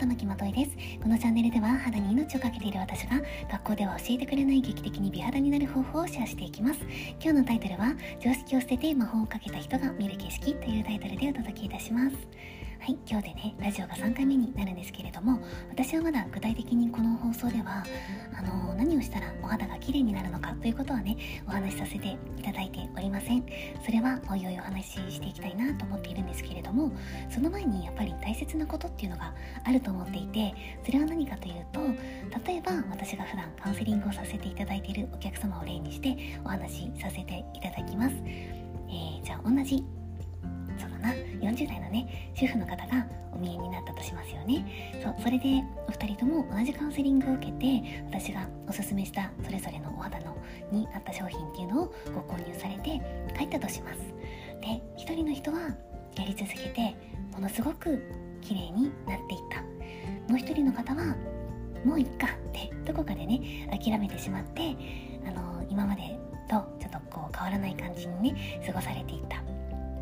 [0.00, 0.70] 玉木まといです。
[1.02, 3.20] このチャンネルでは肌に命をかけている私が
[3.52, 6.80] 学校では教えてくれない劇的に美肌になる方法をシェアしていきます。
[7.20, 12.16] 今日のタイトルは常識を捨てて魔法をかけた人が見る景色というタイトルでお届けいたします。
[12.80, 17.84] はい、今日でね、ラジオが3回目になるんですけれども、私はまだ具体的にこの放送では、
[18.32, 23.44] あの何をしたらお肌が綺麗になるのかということはね、お話しさせていただいておりません。
[23.84, 25.69] それはおいおいお話ししていきたいな
[26.70, 26.92] ども、
[27.28, 29.34] その前にやっぱり大切なことっていうのが
[29.64, 31.80] あると思っていて、それは何かというと、
[32.46, 38.14] 例えば私が普段カウンセリングをさせていただいているお客様を例にしてお話しさせていただきます。
[38.88, 39.84] えー、じゃあ同じ
[40.78, 50.36] そうだな40代のね主婦の方がお見えになったとしますよねそうそれでお二人とも同じカウンセリングを受けて私がおすすめしたそれぞれのお肌の
[50.72, 51.94] に合った商品っていうのを
[52.26, 53.00] ご購入されて
[53.36, 53.98] 帰ったとします
[54.60, 55.58] で1人の人は
[56.16, 56.94] やり続けて
[57.32, 58.02] ものすごく
[58.40, 59.62] 綺麗になっていった。
[60.30, 61.16] もう1人の方は
[61.84, 64.76] もういっかってどこかでね諦めてしまって
[65.26, 69.42] あの今までとちょっとこう変わらない感じにね過ごされていった。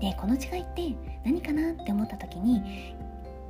[0.00, 2.96] でこの違いって何かなって思った時に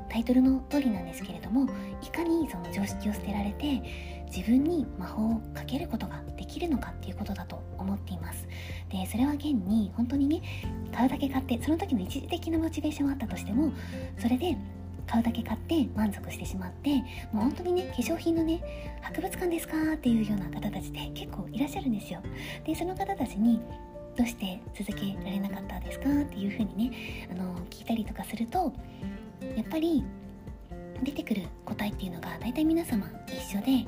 [0.08, 1.70] タイトルの通りなんですけれども
[2.02, 3.80] いかにその常識を捨てられて
[4.26, 8.48] 自分に魔法をかけることができるのかっていうことだと思っています。
[8.90, 10.42] でそれは現に本当にね
[10.92, 13.72] 買うだけ買ってその時の一時的なモチベーションはあったとしても
[14.18, 14.56] それで
[15.06, 16.96] 買うだけ買って満足してしまって
[17.32, 18.62] もう本当にね化粧品のね
[19.02, 19.76] 博物館ですか？
[19.94, 22.20] っていうような方たちって結構いらっしゃるんですよ。
[22.64, 23.60] でその方たちに
[24.16, 26.08] どうして続けられなかったですか？
[26.10, 28.72] っていうふうにねあの聞いたりとかすると
[29.56, 30.04] やっぱり
[31.02, 33.86] 出てくる答えっていうのが大体皆様一緒で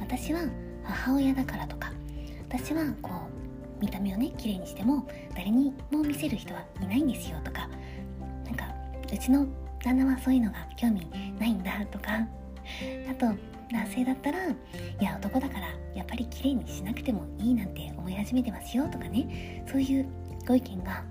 [0.00, 0.40] 私は
[0.82, 1.92] 母親だからとか
[2.48, 7.68] 私はこう見た目をね綺麗にしても誰にも見せる人はいないんですよとか
[8.44, 8.66] なんか
[9.12, 9.46] うちの
[9.82, 11.06] 旦那はそういうのが興味
[11.38, 12.26] ないんだとか
[13.10, 13.26] あと
[13.72, 14.54] 男性だったらい
[15.00, 20.06] や男だからやっぱり綺麗にしなくてもいいなんて思い始めてますよとかねそういう
[20.46, 21.02] ご意見が